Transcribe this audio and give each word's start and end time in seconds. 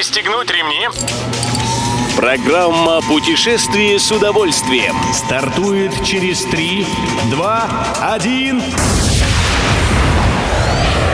Пристегнуть 0.00 0.50
ремни. 0.50 0.88
Программа 2.16 3.02
«Путешествие 3.02 3.98
с 3.98 4.10
удовольствием». 4.10 4.96
Стартует 5.12 5.92
через 6.02 6.42
3, 6.46 6.86
2, 7.30 7.68
1... 8.14 8.62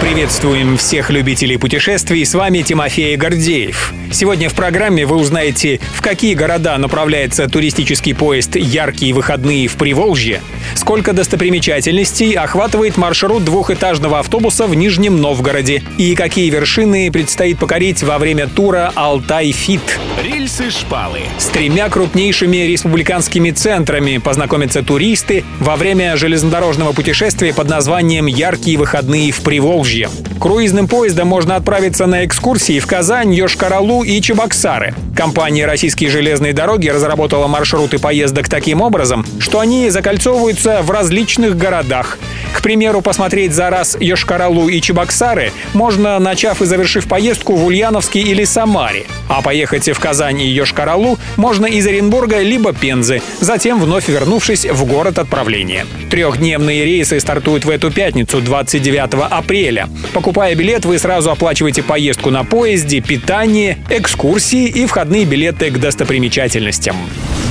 Приветствуем 0.00 0.76
всех 0.76 1.10
любителей 1.10 1.56
путешествий, 1.56 2.24
с 2.24 2.32
вами 2.34 2.62
Тимофей 2.62 3.16
Гордеев. 3.16 3.92
Сегодня 4.12 4.48
в 4.48 4.54
программе 4.54 5.04
вы 5.06 5.16
узнаете, 5.16 5.80
в 5.96 6.00
какие 6.00 6.34
города 6.34 6.78
направляется 6.78 7.48
туристический 7.48 8.14
поезд 8.14 8.54
«Яркие 8.54 9.12
выходные 9.12 9.66
в 9.66 9.74
Приволжье», 9.74 10.40
сколько 10.78 11.12
достопримечательностей 11.12 12.32
охватывает 12.32 12.96
маршрут 12.96 13.44
двухэтажного 13.44 14.20
автобуса 14.20 14.66
в 14.66 14.74
Нижнем 14.74 15.20
Новгороде 15.20 15.82
и 15.98 16.14
какие 16.14 16.48
вершины 16.50 17.10
предстоит 17.10 17.58
покорить 17.58 18.02
во 18.02 18.18
время 18.18 18.46
тура 18.46 18.92
«Алтай-Фит». 18.94 19.80
Рельсы-шпалы. 20.22 21.20
С 21.36 21.46
тремя 21.46 21.88
крупнейшими 21.88 22.58
республиканскими 22.58 23.50
центрами 23.50 24.18
познакомятся 24.18 24.82
туристы 24.82 25.44
во 25.58 25.76
время 25.76 26.16
железнодорожного 26.16 26.92
путешествия 26.92 27.52
под 27.52 27.68
названием 27.68 28.26
«Яркие 28.26 28.78
выходные 28.78 29.32
в 29.32 29.40
Приволжье». 29.40 30.08
Круизным 30.40 30.86
поездом 30.86 31.26
можно 31.26 31.56
отправиться 31.56 32.06
на 32.06 32.24
экскурсии 32.24 32.78
в 32.78 32.86
Казань, 32.86 33.34
Йошкар-Олу 33.34 34.04
и 34.04 34.20
Чебоксары. 34.20 34.94
Компания 35.16 35.66
«Российские 35.66 36.10
железные 36.10 36.52
дороги» 36.52 36.88
разработала 36.88 37.48
маршруты 37.48 37.98
поездок 37.98 38.48
таким 38.48 38.80
образом, 38.80 39.26
что 39.40 39.58
они 39.58 39.90
закольцовываются 39.90 40.67
в 40.82 40.90
различных 40.90 41.56
городах. 41.56 42.18
К 42.52 42.62
примеру, 42.62 43.02
посмотреть 43.02 43.52
за 43.52 43.70
раз 43.70 43.96
Йошкар-Олу 44.00 44.68
и 44.68 44.80
Чебоксары 44.80 45.52
можно, 45.74 46.18
начав 46.18 46.60
и 46.62 46.66
завершив 46.66 47.06
поездку 47.06 47.54
в 47.54 47.66
Ульяновске 47.66 48.20
или 48.20 48.44
Самаре. 48.44 49.06
А 49.28 49.42
поехать 49.42 49.88
в 49.88 49.98
Казань 50.00 50.40
и 50.40 50.58
Йошкар-Олу 50.58 51.18
можно 51.36 51.66
из 51.66 51.86
Оренбурга 51.86 52.40
либо 52.40 52.72
Пензы, 52.72 53.22
затем 53.40 53.80
вновь 53.80 54.08
вернувшись 54.08 54.66
в 54.66 54.84
город 54.86 55.18
отправления. 55.18 55.86
Трехдневные 56.10 56.84
рейсы 56.84 57.20
стартуют 57.20 57.64
в 57.64 57.70
эту 57.70 57.90
пятницу, 57.90 58.40
29 58.40 59.28
апреля. 59.30 59.88
Покупая 60.12 60.54
билет, 60.54 60.84
вы 60.84 60.98
сразу 60.98 61.30
оплачиваете 61.30 61.82
поездку 61.82 62.30
на 62.30 62.44
поезде, 62.44 63.00
питание, 63.00 63.78
экскурсии 63.88 64.66
и 64.66 64.86
входные 64.86 65.24
билеты 65.24 65.70
к 65.70 65.78
достопримечательностям. 65.78 66.96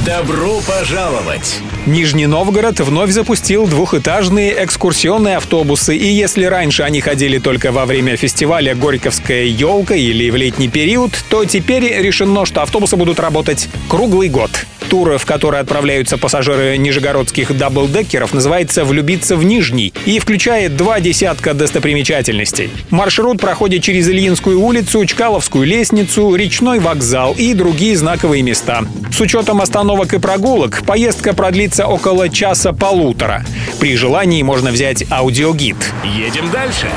Добро 0.07 0.61
пожаловать! 0.61 1.59
Нижний 1.85 2.27
Новгород 2.27 2.79
вновь 2.79 3.11
запустил 3.11 3.67
двухэтажные 3.67 4.63
экскурсионные 4.63 5.35
автобусы, 5.35 5.97
и 5.97 6.05
если 6.05 6.45
раньше 6.45 6.83
они 6.83 7.01
ходили 7.01 7.39
только 7.39 7.73
во 7.73 7.85
время 7.85 8.15
фестиваля 8.15 8.73
«Горьковская 8.73 9.43
елка» 9.43 9.95
или 9.95 10.29
в 10.29 10.37
летний 10.37 10.69
период, 10.69 11.11
то 11.29 11.43
теперь 11.43 12.01
решено, 12.01 12.45
что 12.45 12.61
автобусы 12.61 12.95
будут 12.95 13.19
работать 13.19 13.67
круглый 13.89 14.29
год. 14.29 14.51
Тур, 14.89 15.17
в 15.17 15.25
который 15.25 15.59
отправляются 15.59 16.17
пассажиры 16.17 16.77
нижегородских 16.77 17.57
даблдекеров, 17.57 18.33
называется 18.33 18.85
«Влюбиться 18.85 19.35
в 19.35 19.43
Нижний» 19.43 19.93
и 20.05 20.19
включает 20.19 20.77
два 20.77 20.99
десятка 21.01 21.53
достопримечательностей. 21.53 22.69
Маршрут 22.89 23.41
проходит 23.41 23.83
через 23.83 24.07
Ильинскую 24.07 24.61
улицу, 24.61 25.05
Чкаловскую 25.05 25.65
лестницу, 25.65 26.35
речной 26.35 26.79
вокзал 26.79 27.33
и 27.33 27.53
другие 27.53 27.97
знаковые 27.97 28.43
места. 28.43 28.83
С 29.11 29.19
учетом 29.19 29.61
остановок 29.61 30.13
и 30.13 30.19
прогулок, 30.19 30.83
поездка 30.85 31.33
продлится 31.33 31.87
около 31.87 32.29
часа-полутора. 32.29 33.45
При 33.79 33.95
желании 33.97 34.41
можно 34.43 34.71
взять 34.71 35.03
аудиогид. 35.11 35.75
Едем 36.03 36.49
дальше. 36.51 36.87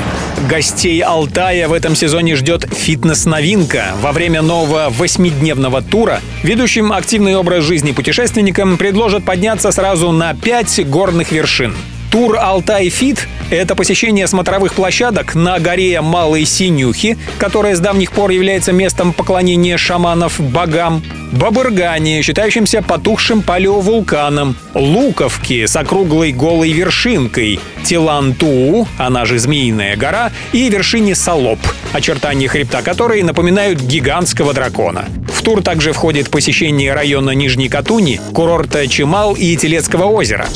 Гостей 0.49 1.01
Алтая 1.01 1.67
в 1.67 1.73
этом 1.73 1.95
сезоне 1.95 2.35
ждет 2.35 2.67
фитнес-новинка. 2.71 3.93
Во 4.01 4.11
время 4.11 4.41
нового 4.41 4.87
восьмидневного 4.89 5.81
тура 5.81 6.21
ведущим 6.43 6.91
активный 6.93 7.35
образ 7.35 7.63
жизни 7.63 7.80
путешественникам 7.89 8.77
предложат 8.77 9.25
подняться 9.25 9.71
сразу 9.71 10.11
на 10.11 10.35
пять 10.35 10.87
горных 10.87 11.31
вершин. 11.31 11.73
Тур 12.11 12.37
«Алтай 12.37 12.89
Фит»— 12.89 13.25
это 13.49 13.73
посещение 13.73 14.27
смотровых 14.27 14.73
площадок 14.73 15.33
на 15.33 15.59
горе 15.59 16.01
Малой 16.01 16.43
Синюхи, 16.43 17.17
которая 17.37 17.73
с 17.73 17.79
давних 17.79 18.11
пор 18.11 18.31
является 18.31 18.73
местом 18.73 19.13
поклонения 19.13 19.77
шаманов 19.77 20.37
богам, 20.39 21.01
Бабыргане, 21.31 22.21
считающимся 22.21 22.81
потухшим 22.81 23.41
палеовулканом, 23.41 24.57
Луковки 24.73 25.65
с 25.65 25.75
округлой 25.77 26.33
голой 26.33 26.73
вершинкой, 26.73 27.61
Тиланту, 27.85 28.85
она 28.97 29.23
же 29.23 29.39
Змеиная 29.39 29.95
гора, 29.95 30.31
и 30.51 30.69
вершине 30.69 31.15
Солоп, 31.15 31.59
очертания 31.93 32.49
хребта 32.49 32.81
которой 32.81 33.23
напоминают 33.23 33.79
гигантского 33.79 34.53
дракона. 34.53 35.05
В 35.51 35.53
тур 35.53 35.63
также 35.63 35.91
входит 35.91 36.29
посещение 36.29 36.93
района 36.93 37.31
Нижней 37.31 37.67
Катуни, 37.67 38.21
курорта 38.33 38.87
Чемал 38.87 39.35
и 39.35 39.57
Телецкого 39.57 40.05
озера. 40.05 40.47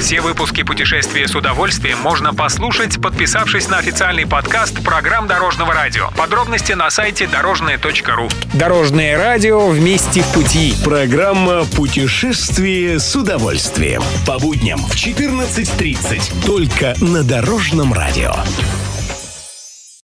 Все 0.00 0.22
выпуски 0.22 0.62
«Путешествия 0.62 1.28
с 1.28 1.34
удовольствием» 1.34 1.98
можно 1.98 2.32
послушать, 2.32 3.02
подписавшись 3.02 3.68
на 3.68 3.76
официальный 3.76 4.26
подкаст 4.26 4.82
программ 4.82 5.26
Дорожного 5.26 5.74
радио. 5.74 6.08
Подробности 6.16 6.72
на 6.72 6.88
сайте 6.88 7.26
дорожное.ру. 7.26 8.30
Дорожное 8.54 9.18
радио 9.18 9.68
вместе 9.68 10.22
в 10.22 10.32
пути. 10.32 10.72
Программа 10.82 11.66
«Путешествие 11.76 12.98
с 12.98 13.14
удовольствием». 13.14 14.02
По 14.26 14.38
будням 14.38 14.80
в 14.80 14.94
14.30. 14.94 16.46
Только 16.46 16.94
на 17.04 17.22
Дорожном 17.24 17.92
радио. 17.92 18.32